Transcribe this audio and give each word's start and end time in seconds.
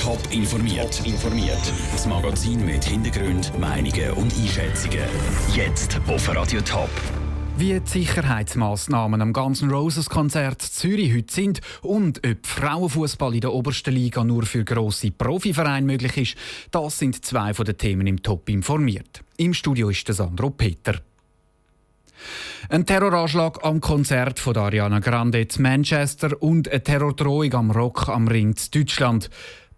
Top 0.00 0.18
informiert. 0.30 1.02
informiert. 1.04 1.60
Das 1.92 2.06
Magazin 2.06 2.64
mit 2.64 2.82
Hintergrund, 2.82 3.52
Meinungen 3.58 4.10
und 4.12 4.32
Einschätzungen. 4.32 5.04
Jetzt 5.54 6.00
auf 6.08 6.34
Radio 6.34 6.62
Top. 6.62 6.88
Wie 7.58 7.78
die 7.78 7.86
Sicherheitsmaßnahmen 7.86 9.20
am 9.20 9.34
ganzen 9.34 9.70
Roses 9.70 10.08
Konzert 10.08 10.62
Zürich 10.62 11.14
heute 11.14 11.30
sind 11.30 11.60
und 11.82 12.26
ob 12.26 12.46
Frauenfußball 12.46 13.34
in 13.34 13.42
der 13.42 13.52
obersten 13.52 13.92
Liga 13.92 14.24
nur 14.24 14.44
für 14.44 14.64
grosse 14.64 15.10
Profivereine 15.10 15.86
möglich 15.86 16.16
ist, 16.16 16.36
das 16.70 16.98
sind 16.98 17.22
zwei 17.22 17.52
von 17.52 17.66
den 17.66 17.76
Themen 17.76 18.06
im 18.06 18.22
Top 18.22 18.48
informiert. 18.48 19.22
Im 19.36 19.52
Studio 19.52 19.90
ist 19.90 20.08
der 20.08 20.14
Sandro 20.14 20.48
Peter. 20.48 20.94
Ein 22.70 22.86
Terroranschlag 22.86 23.62
am 23.64 23.80
Konzert 23.80 24.38
von 24.38 24.56
Ariana 24.56 25.00
Grande 25.00 25.42
in 25.42 25.48
Manchester 25.58 26.42
und 26.42 26.68
eine 26.68 26.82
Terrordrohung 26.82 27.52
am 27.52 27.70
Rock 27.70 28.08
am 28.08 28.28
Ring 28.28 28.54
in 28.54 28.80
Deutschland. 28.80 29.28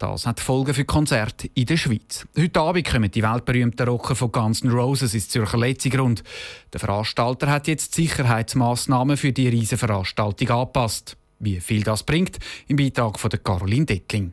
Das 0.02 0.26
hat 0.26 0.40
Folgen 0.40 0.74
für 0.74 0.84
Konzerte 0.84 1.48
in 1.54 1.64
der 1.64 1.76
Schweiz. 1.76 2.26
Heute 2.36 2.60
Abend 2.60 2.90
kommen 2.90 3.08
die 3.08 3.22
weltberühmten 3.22 3.86
Rocker 3.86 4.16
von 4.16 4.32
Guns 4.32 4.62
N' 4.62 4.72
Roses 4.72 5.14
ins 5.14 5.28
Zürcher 5.28 5.58
Letzigrund. 5.58 6.24
Der 6.72 6.80
Veranstalter 6.80 7.48
hat 7.48 7.68
jetzt 7.68 7.94
Sicherheitsmaßnahmen 7.94 9.16
für 9.16 9.30
die 9.30 9.46
riesige 9.46 9.78
Veranstaltung 9.78 10.50
angepasst. 10.50 11.16
Wie 11.38 11.60
viel 11.60 11.84
das 11.84 12.02
bringt, 12.02 12.40
im 12.66 12.78
Beitrag 12.78 13.20
von 13.20 13.30
Caroline 13.30 13.86
Dettling. 13.86 14.32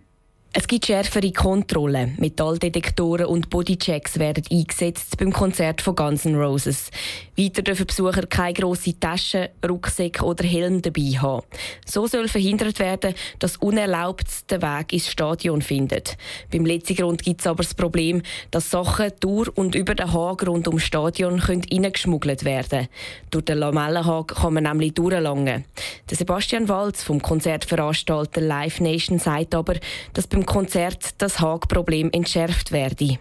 Es 0.51 0.67
gibt 0.67 0.87
schärfere 0.87 1.31
Kontrollen. 1.31 2.15
Metalldetektoren 2.17 3.27
und 3.27 3.51
Bodychecks 3.51 4.17
werden 4.17 4.43
eingesetzt 4.49 5.15
beim 5.19 5.31
Konzert 5.31 5.79
von 5.79 5.95
Guns 5.95 6.25
N' 6.25 6.33
Roses. 6.33 6.89
Weiter 7.37 7.61
dürfen 7.61 7.85
Besucher 7.85 8.25
keine 8.25 8.53
grossen 8.53 8.99
Taschen, 8.99 9.49
Rucksäcke 9.63 10.25
oder 10.25 10.43
Helm 10.43 10.81
dabei 10.81 11.19
haben. 11.21 11.45
So 11.85 12.07
soll 12.07 12.27
verhindert 12.27 12.79
werden, 12.79 13.13
dass 13.37 13.57
unerlaubt 13.57 14.49
den 14.49 14.63
Weg 14.63 14.91
ins 14.91 15.07
Stadion 15.07 15.61
findet. 15.61 16.17
Beim 16.51 16.65
Letzigrund 16.65 17.23
gibt 17.23 17.41
es 17.41 17.47
aber 17.47 17.61
das 17.61 17.75
Problem, 17.75 18.23
dass 18.49 18.71
Sachen 18.71 19.11
durch 19.19 19.55
und 19.55 19.75
über 19.75 19.93
den 19.93 20.11
Haag 20.11 20.47
rund 20.47 20.67
ums 20.67 20.83
Stadion 20.83 21.39
reingeschmuggelt 21.39 22.43
werden 22.43 22.69
können. 22.69 22.87
Durch 23.29 23.45
den 23.45 23.59
Lamellenhag 23.59 24.29
kann 24.29 24.55
man 24.55 24.63
nämlich 24.63 24.95
durchlangen. 24.95 25.65
Der 26.09 26.17
Sebastian 26.17 26.67
Walz 26.67 27.03
vom 27.03 27.21
Konzertveranstalter 27.21 28.41
Live 28.41 28.79
Nation 28.79 29.19
sagt 29.19 29.53
aber, 29.53 29.75
dass 30.13 30.25
beim 30.25 30.38
Konzert 30.45 31.21
das 31.21 31.39
Haag-Problem 31.39 32.09
entschärft 32.11 32.71
werde. 32.71 33.17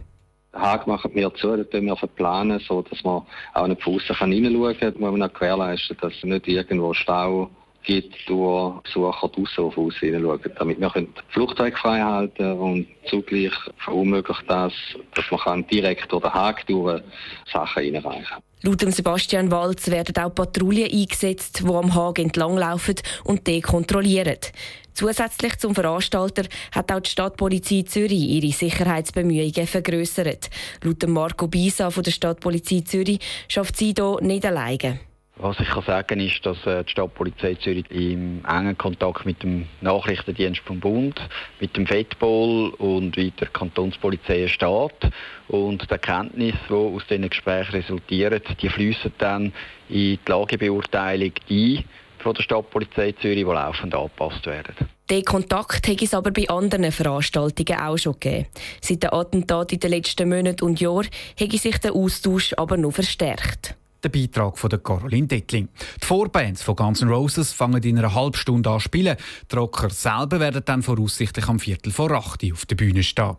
Haag 0.52 0.86
machen 0.86 1.10
wir 1.14 1.32
zu, 1.34 1.56
da 1.56 1.64
tun 1.64 1.86
wir 1.86 1.96
verplanen, 1.96 2.58
so 2.60 2.82
dass 2.82 3.04
man 3.04 3.22
auch 3.54 3.66
nicht 3.66 3.82
von 3.82 3.94
außen 3.94 4.16
reinschauen 4.16 4.78
kann. 4.78 4.94
Da 4.94 5.00
muss 5.00 5.10
man 5.12 5.22
auch 5.22 5.32
gewährleisten, 5.32 5.96
dass 6.00 6.12
nicht 6.22 6.48
irgendwo 6.48 6.94
Stau 6.94 7.50
gibt, 7.88 8.14
durch 8.28 8.80
Besucher 8.82 9.28
draussen 9.28 9.64
auf 9.64 9.76
uns 9.76 9.96
hineinschauen, 9.96 10.40
damit 10.58 10.78
wir 10.78 10.92
die 10.94 11.08
Flugzeuge 11.30 11.76
frei 11.76 12.00
halten 12.00 12.52
und 12.52 12.86
zugleich 13.06 13.52
verunmöglicht 13.78 14.44
das, 14.46 14.72
dass 15.14 15.24
man 15.46 15.66
direkt 15.66 16.12
durch 16.12 16.22
den 16.22 16.34
Haag 16.34 16.66
durch 16.66 17.02
Sachen 17.50 17.82
reinreichen 17.82 18.24
kann. 18.24 18.42
Laut 18.62 18.80
Sebastian 18.80 19.50
Walz 19.50 19.88
werden 19.88 20.16
auch 20.22 20.34
Patrouillen 20.34 20.90
eingesetzt, 20.92 21.60
die 21.64 21.72
am 21.72 21.94
Haag 21.94 22.18
entlanglaufen 22.18 22.96
und 23.24 23.46
die 23.46 23.60
kontrollieren. 23.60 24.38
Zusätzlich 24.92 25.56
zum 25.58 25.74
Veranstalter 25.74 26.42
hat 26.72 26.92
auch 26.92 27.00
die 27.00 27.08
Stadtpolizei 27.08 27.82
Zürich 27.82 28.28
ihre 28.28 28.52
Sicherheitsbemühungen 28.52 29.66
vergrößert. 29.66 30.50
Laut 30.82 31.06
Marco 31.06 31.46
Bisa 31.46 31.90
von 31.90 32.02
der 32.02 32.10
Stadtpolizei 32.10 32.80
Zürich 32.80 33.20
schafft 33.46 33.76
sie 33.76 33.94
hier 33.96 34.18
nicht 34.20 34.44
alleine. 34.44 34.98
Was 35.40 35.60
ich 35.60 35.68
kann 35.68 35.84
sagen 35.84 36.18
ist, 36.18 36.44
dass 36.44 36.66
äh, 36.66 36.82
die 36.82 36.90
Stadtpolizei 36.90 37.54
Zürich 37.54 37.88
im 37.90 38.44
engen 38.44 38.76
Kontakt 38.76 39.24
mit 39.24 39.40
dem 39.44 39.68
Nachrichtendienst 39.80 40.62
vom 40.62 40.80
Bund, 40.80 41.20
mit 41.60 41.76
dem 41.76 41.86
FEDPOL 41.86 42.70
und 42.70 43.16
weiter 43.16 43.46
Kantonspolizei 43.46 44.48
steht. 44.48 45.12
Und 45.46 45.82
die 45.82 45.90
Erkenntnisse, 45.90 46.58
die 46.68 46.74
aus 46.74 47.06
diesen 47.08 47.28
Gesprächen 47.28 47.70
resultieren, 47.70 48.42
die 48.60 48.68
fließen 48.68 49.12
dann 49.18 49.52
in 49.88 50.18
die 50.18 50.18
Lagebeurteilung 50.26 51.32
ein 51.48 51.84
von 52.18 52.34
der 52.34 52.42
Stadtpolizei 52.42 53.12
Zürich, 53.12 53.44
die 53.44 53.52
laufend 53.52 53.94
angepasst 53.94 54.44
werden. 54.44 54.74
Den 55.08 55.24
Kontakt 55.24 55.86
hat 55.86 56.02
es 56.02 56.14
aber 56.14 56.32
bei 56.32 56.48
anderen 56.48 56.90
Veranstaltungen 56.90 57.80
auch 57.80 57.96
schon 57.96 58.14
gegeben. 58.14 58.46
Seit 58.80 59.04
den 59.04 59.12
Attentaten 59.12 59.76
in 59.76 59.80
den 59.80 59.90
letzten 59.90 60.28
Monaten 60.28 60.64
und 60.64 60.80
Jahren 60.80 61.08
hat 61.40 61.52
sich 61.52 61.78
der 61.78 61.92
Austausch 61.92 62.54
aber 62.56 62.76
noch 62.76 62.92
verstärkt. 62.92 63.76
Der 64.02 64.10
Beitrag 64.10 64.56
von 64.58 64.70
Caroline 64.82 65.26
Dettling. 65.26 65.68
Die 66.00 66.06
Vorbands 66.06 66.62
von 66.62 66.76
Guns 66.76 67.02
N' 67.02 67.08
Roses 67.08 67.52
fangen 67.52 67.82
in 67.82 67.98
einer 67.98 68.14
halben 68.14 68.36
Stunde 68.36 68.70
an 68.70 68.78
zu 68.78 68.84
spielen. 68.84 69.16
Die 69.50 69.56
Rocker 69.56 69.90
selber 69.90 70.38
werden 70.38 70.62
dann 70.64 70.82
voraussichtlich 70.82 71.48
am 71.48 71.58
Viertel 71.58 71.90
vor 71.90 72.12
acht 72.12 72.44
auf 72.52 72.66
der 72.66 72.76
Bühne 72.76 73.02
stehen. 73.02 73.36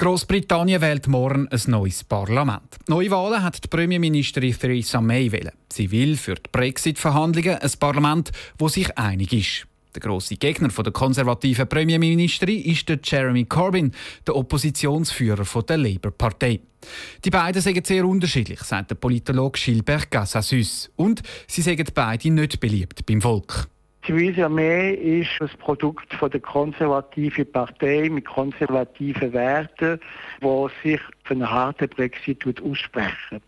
Großbritannien 0.00 0.80
wählt 0.80 1.06
morgen 1.08 1.46
ein 1.48 1.60
neues 1.66 2.02
Parlament. 2.04 2.78
Neuwahlen 2.88 3.42
hat 3.42 3.62
die 3.62 3.68
Premierministerin 3.68 4.58
Theresa 4.58 5.00
May 5.00 5.30
wählen. 5.30 5.52
Sie 5.70 5.90
will 5.90 6.16
für 6.16 6.36
die 6.36 6.48
Brexit-Verhandlungen 6.50 7.58
ein 7.58 7.70
Parlament, 7.78 8.32
wo 8.58 8.68
sich 8.68 8.96
einig 8.96 9.32
ist. 9.32 9.69
Der 9.94 10.02
große 10.02 10.36
Gegner 10.36 10.68
der 10.68 10.92
konservativen 10.92 11.68
Premierministerin 11.68 12.62
ist 12.62 12.88
der 12.88 13.00
Jeremy 13.02 13.44
Corbyn, 13.44 13.92
der 14.26 14.36
Oppositionsführer 14.36 15.44
der 15.62 15.76
Labour-Partei. 15.78 16.60
Die 17.24 17.30
beiden 17.30 17.60
sind 17.60 17.86
sehr 17.86 18.04
unterschiedlich, 18.04 18.60
sagt 18.60 18.92
der 18.92 18.94
Politologe 18.94 19.58
Gilbert 19.58 20.10
Gassassus. 20.10 20.90
Und 20.96 21.22
sie 21.48 21.62
sind 21.62 21.92
beide 21.92 22.30
nicht 22.30 22.60
beliebt 22.60 23.04
beim 23.04 23.20
Volk. 23.20 23.68
Theresa 24.02 24.48
May 24.48 24.94
ist 24.94 25.30
das 25.40 25.50
Produkt 25.56 26.14
von 26.14 26.30
der 26.30 26.40
konservativen 26.40 27.50
Partei 27.52 28.08
mit 28.08 28.24
konservativen 28.24 29.32
Werten, 29.32 30.00
die 30.40 30.68
sich 30.82 31.00
für 31.24 31.34
einen 31.34 31.50
harten 31.50 31.88
Brexit 31.88 32.44
aussprechen. 32.62 33.42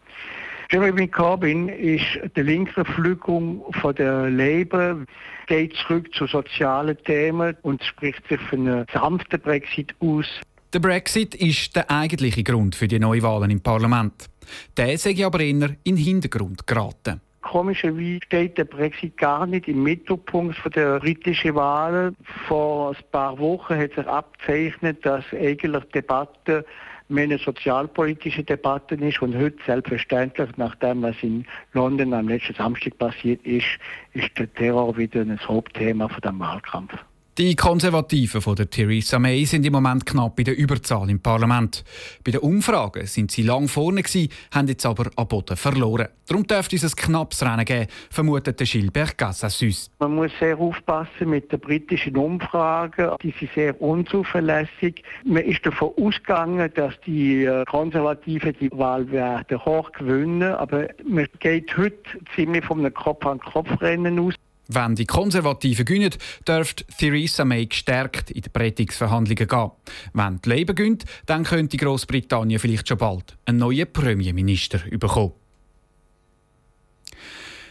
Jeremy 0.72 1.06
Corbyn 1.06 1.68
ist 1.68 2.18
der 2.34 2.44
linke 2.44 2.82
Flügel 2.86 3.60
von 3.82 3.94
der 3.94 4.30
Labour, 4.30 5.04
geht 5.46 5.76
zurück 5.76 6.08
zu 6.14 6.26
sozialen 6.26 6.96
Themen 7.04 7.54
und 7.60 7.84
spricht 7.84 8.26
sich 8.26 8.40
für 8.40 8.56
einen 8.56 8.86
sanften 8.90 9.38
Brexit 9.38 9.94
aus. 10.00 10.24
Der 10.72 10.78
Brexit 10.78 11.34
ist 11.34 11.76
der 11.76 11.90
eigentliche 11.90 12.42
Grund 12.42 12.74
für 12.74 12.88
die 12.88 12.98
Neuwahlen 12.98 13.50
im 13.50 13.60
Parlament. 13.60 14.30
Der 14.74 14.96
sei 14.96 15.14
aber 15.26 15.40
eher 15.40 15.76
in 15.84 15.96
den 15.96 15.96
Hintergrund 15.98 16.66
geraten. 16.66 17.20
Komischerweise 17.42 18.20
steht 18.24 18.56
der 18.56 18.64
Brexit 18.64 19.18
gar 19.18 19.44
nicht 19.44 19.68
im 19.68 19.82
Mittelpunkt 19.82 20.56
der 20.74 21.00
britischen 21.00 21.54
Wahlen. 21.54 22.16
Vor 22.48 22.92
ein 22.92 22.96
paar 23.10 23.38
Wochen 23.38 23.76
hat 23.76 23.92
sich 23.92 24.06
abzeichnet, 24.06 25.04
dass 25.04 25.24
eigentlich 25.32 25.84
Debatte 25.94 26.64
mehr 27.12 27.38
sozialpolitische 27.38 28.42
Debatte 28.42 28.96
ist 28.96 29.22
und 29.22 29.36
heute 29.36 29.56
selbstverständlich, 29.64 30.48
nachdem 30.56 31.02
was 31.02 31.16
in 31.22 31.46
London 31.72 32.14
am 32.14 32.28
letzten 32.28 32.54
Samstag 32.54 32.98
passiert 32.98 33.44
ist, 33.46 33.78
ist 34.14 34.36
der 34.38 34.52
Terror 34.54 34.96
wieder 34.96 35.20
ein 35.20 35.38
Hauptthema 35.38 36.08
von 36.08 36.20
dem 36.20 36.40
Wahlkampf. 36.40 36.94
Die 37.38 37.56
Konservativen 37.56 38.42
von 38.42 38.56
der 38.56 38.68
Theresa 38.68 39.18
May 39.18 39.46
sind 39.46 39.64
im 39.64 39.72
Moment 39.72 40.04
knapp 40.04 40.36
bei 40.36 40.42
der 40.42 40.54
Überzahl 40.54 41.08
im 41.08 41.18
Parlament. 41.18 41.82
Bei 42.22 42.30
den 42.30 42.42
Umfragen 42.42 43.06
sind 43.06 43.30
sie 43.30 43.42
lang 43.42 43.68
vorne 43.68 44.02
gewesen, 44.02 44.28
haben 44.50 44.68
jetzt 44.68 44.84
aber 44.84 45.10
an 45.16 45.28
Boden 45.28 45.56
verloren. 45.56 46.08
Darum 46.28 46.46
dürfte 46.46 46.76
es 46.76 46.84
ein 46.84 46.90
knappes 46.90 47.42
Rennen 47.42 47.64
geben, 47.64 47.86
vermutet 48.10 48.60
der 48.60 48.66
Gilbert 48.66 49.16
Gassassus. 49.16 49.90
Man 49.98 50.14
muss 50.14 50.30
sehr 50.38 50.58
aufpassen 50.58 51.30
mit 51.30 51.50
den 51.50 51.60
britischen 51.60 52.18
Umfragen. 52.18 53.12
Die 53.22 53.32
sind 53.40 53.50
sehr 53.54 53.80
unzuverlässig. 53.80 55.02
Man 55.24 55.44
ist 55.44 55.64
davon 55.64 55.92
ausgegangen, 55.96 56.70
dass 56.74 56.92
die 57.06 57.44
äh, 57.44 57.64
Konservativen 57.64 58.54
die 58.60 58.70
Wahl 58.72 59.10
werden 59.10 59.64
hoch 59.64 59.90
gewinnen, 59.92 60.52
aber 60.52 60.88
man 61.08 61.26
geht 61.38 61.74
heute 61.78 61.96
ziemlich 62.34 62.70
einem 62.70 62.92
Kopf-an-Kopf-Rennen 62.92 64.18
aus. 64.18 64.34
Wenn 64.74 64.94
die 64.94 65.06
Konservativen 65.06 65.84
gewinnen, 65.84 66.14
dürfte 66.46 66.84
Theresa 66.98 67.44
May 67.44 67.66
gestärkt 67.66 68.30
in 68.30 68.42
die 68.42 68.48
Brexit-Verhandlungen 68.48 69.48
gehen. 69.48 69.70
Wenn 70.12 70.40
die 70.40 70.48
Labour 70.48 70.74
gewinnt, 70.74 71.04
dann 71.26 71.44
könnte 71.44 71.76
Großbritannien 71.76 72.58
vielleicht 72.58 72.88
schon 72.88 72.98
bald 72.98 73.36
einen 73.44 73.58
neuen 73.58 73.92
Premierminister 73.92 74.78
bekommen. 74.90 75.32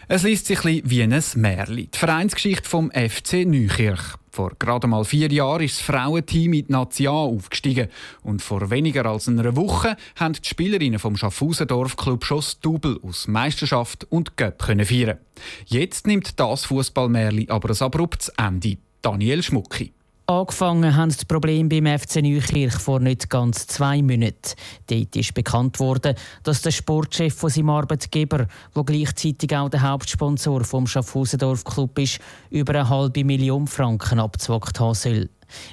Es 0.08 0.24
liest 0.24 0.48
sich 0.48 0.66
ein 0.66 0.82
wie 0.84 1.04
ein 1.04 1.24
Märchen. 1.36 1.90
Die 1.90 1.98
Vereinsgeschichte 1.98 2.68
vom 2.68 2.92
FC 2.92 3.46
Neukirch. 3.46 4.18
Vor 4.32 4.54
gerade 4.58 4.88
mal 4.88 5.04
vier 5.04 5.30
Jahren 5.30 5.62
ist 5.62 5.80
das 5.80 5.86
Frauenteam 5.86 6.54
in 6.54 6.66
die 6.66 6.72
Natia 6.72 7.12
aufgestiegen. 7.12 7.90
Und 8.24 8.42
vor 8.42 8.70
weniger 8.70 9.06
als 9.06 9.28
einer 9.28 9.58
Woche 9.58 9.98
haben 10.16 10.34
die 10.34 10.48
Spielerinnen 10.48 11.00
vom 11.00 11.18
Schaffhausen 11.18 11.68
Dorfclub 11.68 12.24
schon 12.24 12.38
das 12.38 12.60
Double 12.62 12.98
aus 13.04 13.28
Meisterschaft 13.28 14.08
und 14.10 14.38
Göpp 14.38 14.64
feiern. 14.64 15.18
Jetzt 15.66 16.08
nimmt 16.08 16.40
das 16.40 16.64
Fußballmärli 16.64 17.48
aber 17.50 17.72
ein 17.72 17.82
abruptes 17.82 18.30
Ende. 18.30 18.78
Daniel 19.02 19.44
Schmucki. 19.44 19.94
Angefangen 20.32 20.96
haben 20.96 21.10
die 21.10 21.26
Probleme 21.26 21.68
beim 21.68 22.00
FC 22.00 22.22
Neukirch 22.22 22.76
vor 22.76 23.02
nicht 23.02 23.30
ganz 23.30 23.68
zwei 23.68 24.02
Monaten. 24.02 24.54
Dort 24.88 25.14
ist 25.18 25.34
bekannt 25.34 25.78
worden, 25.82 26.16
dass 26.44 26.62
der 26.62 26.72
Sportchef 26.72 27.36
von 27.36 27.50
seinem 27.50 27.72
Arbeitgeber, 27.72 28.48
der 28.74 28.84
gleichzeitig 28.86 29.54
auch 29.54 29.68
der 29.68 29.82
Hauptsponsor 29.82 30.64
vom 30.64 30.88
Schaffhausendorf 30.88 31.66
Club 31.66 32.00
ist, 32.00 32.22
über 32.50 32.76
eine 32.76 32.88
halbe 32.88 33.26
Million 33.26 33.68
Franken 33.68 34.22
abgezwackt 34.22 34.80
haben 34.80 34.94
soll. 34.94 35.30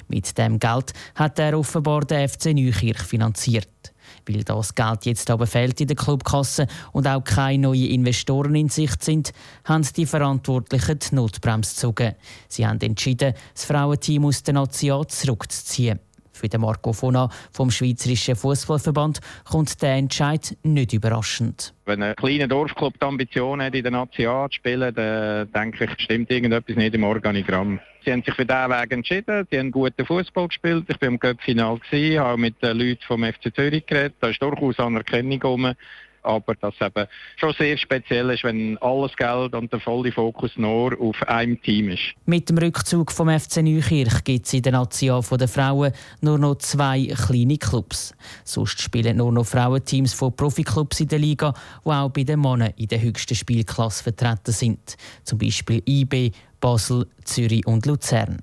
Mit 0.09 0.37
dem 0.37 0.59
Geld 0.59 0.91
hat 1.15 1.39
er 1.39 1.57
offenbar 1.57 2.01
den 2.01 2.27
FC 2.27 2.47
Neukirch 2.47 2.99
finanziert. 2.99 3.93
Weil 4.27 4.43
das 4.43 4.75
Geld 4.75 5.05
jetzt 5.05 5.29
aber 5.29 5.47
fehlt 5.47 5.79
in 5.81 5.87
der 5.87 5.95
Clubkasse 5.95 6.67
und 6.91 7.07
auch 7.07 7.23
keine 7.23 7.63
neuen 7.63 7.89
Investoren 7.89 8.55
in 8.55 8.69
Sicht 8.69 9.03
sind, 9.03 9.31
haben 9.65 9.87
die 9.95 10.05
Verantwortlichen 10.05 10.99
die 10.99 11.15
Notbremse 11.15 11.73
gezogen. 11.73 12.15
Sie 12.47 12.65
haben 12.65 12.79
entschieden, 12.81 13.33
das 13.53 13.65
Frauenteam 13.65 14.25
aus 14.25 14.43
der 14.43 14.53
Nation 14.55 15.07
zurückzuziehen. 15.07 15.99
Für 16.39 16.47
den 16.47 16.61
Marco 16.61 16.93
Fona 16.93 17.29
vom 17.51 17.69
Schweizerischen 17.69 18.37
Fußballverband 18.37 19.19
kommt 19.43 19.81
der 19.81 19.95
Entscheid 19.95 20.55
nicht 20.63 20.93
überraschend. 20.93 21.73
Wenn 21.85 22.01
ein 22.01 22.15
kleiner 22.15 22.47
Dorfclub 22.47 22.93
die 22.97 23.05
Ambition 23.05 23.61
hat, 23.61 23.75
in 23.75 23.83
der 23.83 23.91
Nation 23.91 24.49
zu 24.49 24.55
spielen, 24.55 24.95
dann 24.95 25.51
denke 25.51 25.83
ich, 25.83 25.91
stimmt 26.01 26.31
irgendetwas 26.31 26.77
nicht 26.77 26.95
im 26.95 27.03
Organigramm. 27.03 27.81
Sie 28.05 28.13
haben 28.13 28.23
sich 28.23 28.33
für 28.33 28.45
diesen 28.45 28.69
Weg 28.69 28.91
entschieden, 28.93 29.47
sie 29.51 29.59
haben 29.59 29.71
guten 29.71 30.05
Fußball 30.05 30.47
gespielt. 30.47 30.85
Ich 30.87 31.01
war 31.01 31.07
im 31.09 31.19
Cup-Final, 31.19 31.77
habe 31.91 32.37
mit 32.37 32.63
den 32.63 32.77
Leuten 32.77 33.01
vom 33.05 33.25
FC 33.25 33.53
Zürich 33.53 33.85
geredet. 33.85 34.15
Da 34.21 34.29
ist 34.29 34.41
durchaus 34.41 34.79
Anerkennung 34.79 35.31
gekommen 35.31 35.75
aber 36.23 36.55
das 36.55 36.73
eben 36.81 37.07
schon 37.37 37.53
sehr 37.53 37.77
speziell 37.77 38.29
ist, 38.29 38.43
wenn 38.43 38.77
alles 38.79 39.15
Geld 39.15 39.53
und 39.53 39.71
der 39.71 39.79
volle 39.79 40.11
Fokus 40.11 40.51
nur 40.57 40.99
auf 40.99 41.21
einem 41.27 41.61
Team 41.61 41.89
ist. 41.89 42.13
Mit 42.25 42.49
dem 42.49 42.57
Rückzug 42.57 43.11
vom 43.11 43.29
FC 43.29 43.57
Neukirch 43.57 44.23
gibt 44.23 44.45
es 44.45 44.53
in 44.53 44.61
der 44.61 44.73
Nation 44.73 45.23
der 45.31 45.47
Frauen 45.47 45.91
nur 46.21 46.37
noch 46.37 46.55
zwei 46.57 47.07
kleine 47.07 47.57
Clubs. 47.57 48.13
Sonst 48.43 48.81
spielen 48.81 49.17
nur 49.17 49.31
noch 49.31 49.45
Frauenteams 49.45 50.13
von 50.13 50.35
Profiklubs 50.35 50.99
in 50.99 51.07
der 51.07 51.19
Liga, 51.19 51.53
die 51.85 51.89
auch 51.89 52.09
bei 52.09 52.23
den 52.23 52.41
Männern 52.41 52.73
in 52.77 52.87
der 52.87 53.01
höchsten 53.01 53.35
Spielklasse 53.35 54.03
vertreten 54.03 54.51
sind. 54.51 54.97
Zum 55.23 55.37
Beispiel 55.39 55.81
IB, 55.87 56.31
Basel, 56.59 57.07
Zürich 57.23 57.65
und 57.65 57.85
Luzern. 57.85 58.39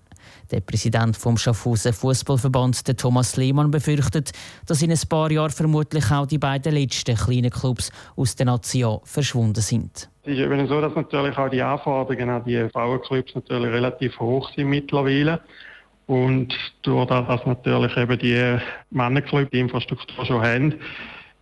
Der 0.50 0.60
Präsident 0.60 1.16
vom 1.16 1.36
Schaffhausen 1.36 1.92
Fußballverband, 1.92 2.98
Thomas 2.98 3.36
Lehmann, 3.36 3.70
befürchtet, 3.70 4.32
dass 4.66 4.82
in 4.82 4.90
ein 4.90 5.00
paar 5.08 5.30
Jahren 5.30 5.50
vermutlich 5.50 6.10
auch 6.10 6.26
die 6.26 6.38
beiden 6.38 6.72
letzten 6.72 7.16
kleinen 7.16 7.50
Clubs 7.50 7.90
aus 8.16 8.36
der 8.36 8.46
Nation 8.46 9.00
verschwunden 9.04 9.60
sind. 9.60 10.08
Es 10.22 10.32
ist 10.32 10.38
eben 10.38 10.66
so, 10.68 10.80
dass 10.80 10.94
natürlich 10.94 11.36
auch 11.38 11.48
die 11.48 11.62
Anforderungen 11.62 12.30
an 12.30 12.44
die 12.44 12.68
Frauenclubs 12.72 13.34
natürlich 13.34 13.72
relativ 13.72 14.18
hoch 14.18 14.50
sind 14.54 14.68
mittlerweile. 14.68 15.40
Und 16.06 16.54
durch 16.82 17.06
das, 17.08 17.26
dass 17.26 17.46
natürlich 17.46 17.96
eben 17.96 18.18
die 18.18 18.58
Männerclubs 18.90 19.50
die 19.50 19.60
Infrastruktur 19.60 20.24
schon 20.24 20.42
haben, 20.42 20.74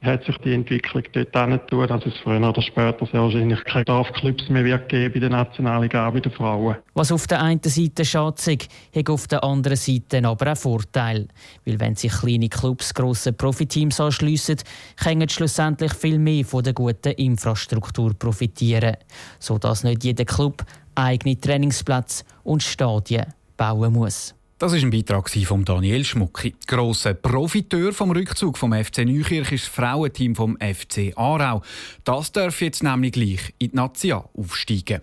hat 0.05 0.25
sich 0.25 0.37
die 0.39 0.55
Entwicklung 0.55 1.03
dort 1.13 1.69
tun, 1.69 1.87
dass 1.87 2.07
es 2.07 2.17
früher 2.23 2.49
oder 2.49 2.63
später 2.63 3.07
sehr 3.07 3.21
wahrscheinlich 3.21 3.65
keine 3.65 3.85
Dorfclubs 3.85 4.49
mehr 4.49 4.65
wird 4.65 4.89
geben 4.89 5.15
bei 5.15 5.21
der 5.21 5.31
Nationalliga 5.31 6.11
bei 6.11 6.21
den 6.21 6.33
Frauen. 6.33 6.77
Was 6.95 7.11
auf 7.11 7.27
der 7.27 7.43
einen 7.43 7.63
Seite 7.63 8.05
schade 8.05 8.59
hat 8.95 9.09
auf 9.09 9.27
der 9.27 9.43
anderen 9.43 9.77
Seite 9.77 10.27
aber 10.27 10.53
auch 10.53 10.57
Vorteil. 10.57 11.29
Weil 11.65 11.81
wenn 11.81 11.97
sich 11.97 12.13
kleine 12.13 12.49
Clubs 12.49 12.93
grossen 12.95 13.37
Profiteams 13.37 14.01
anschliessen, 14.01 14.57
können 15.03 15.29
schlussendlich 15.29 15.95
viel 15.95 16.19
mehr 16.19 16.45
von 16.45 16.63
der 16.63 16.73
guten 16.75 17.13
Infrastruktur 17.13 18.15
profitieren, 18.15 18.97
sodass 19.39 19.85
nicht 19.85 20.05
jeder 20.05 20.25
Club 20.25 20.65
eigene 20.95 21.41
Trainingsplätze 21.41 22.25
und 22.45 22.63
Stadien 22.63 23.27
bauen 23.57 23.93
muss. 23.93 24.35
Das 24.59 24.73
ist 24.73 24.85
ein 24.85 24.91
Beitrag 24.91 25.29
von 25.29 25.65
Daniel 25.65 26.05
Schmucki. 26.05 26.55
Grosser 26.67 27.15
Profiteur 27.15 27.93
vom 27.93 28.13
Rückzug 28.13 28.57
vom 28.57 28.73
FC 28.73 28.99
Neukirch 28.99 29.51
ist 29.51 29.67
das 29.67 29.75
Frauenteam 29.75 30.37
vom 30.37 30.57
FC 30.57 31.13
Aarau. 31.17 31.63
Das 32.05 32.31
darf 32.31 32.61
jetzt 32.61 32.83
nämlich 32.83 33.13
gleich 33.13 33.55
in 33.59 33.71
die 33.71 33.77
Nazi 33.77 34.13
aufsteigen. 34.13 35.01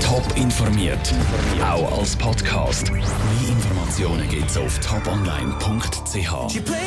Top 0.00 0.24
informiert, 0.36 1.14
auch 1.62 1.98
als 1.98 2.16
Podcast. 2.16 2.90
Mehr 2.90 3.02
Informationen 3.48 4.26
gibt's 4.28 4.56
auf 4.56 4.78
toponline.ch. 4.80 6.80